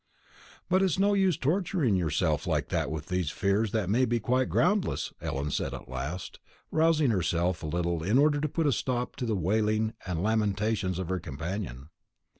[0.67, 5.13] "But it's no use torturing yourself like that with fears that may be quite groundless,"
[5.21, 6.39] Ellen said at last,
[6.71, 10.97] rousing herself a little in order to put a stop to the wailing and lamentations
[10.97, 11.89] of her companion.